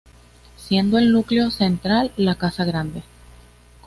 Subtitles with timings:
[0.57, 3.03] Siendo el núcleo central la Casa Grande.